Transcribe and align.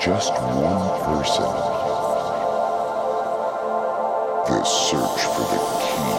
just 0.00 0.32
one 0.32 1.00
person. 1.02 1.44
The 4.48 4.64
search 4.64 5.22
for 5.32 5.44
the 5.50 5.58
key. 5.80 6.13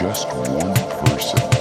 just 0.00 0.26
one 0.32 0.72
person. 1.04 1.59